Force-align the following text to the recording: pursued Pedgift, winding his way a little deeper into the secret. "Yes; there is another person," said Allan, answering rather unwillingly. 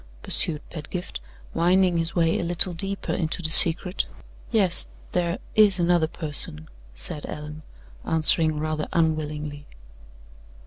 pursued 0.23 0.67
Pedgift, 0.71 1.21
winding 1.53 1.97
his 1.99 2.15
way 2.15 2.39
a 2.39 2.43
little 2.43 2.73
deeper 2.73 3.13
into 3.13 3.43
the 3.43 3.51
secret. 3.51 4.07
"Yes; 4.49 4.87
there 5.11 5.37
is 5.53 5.79
another 5.79 6.07
person," 6.07 6.67
said 6.95 7.27
Allan, 7.27 7.61
answering 8.03 8.57
rather 8.57 8.87
unwillingly. 8.93 9.67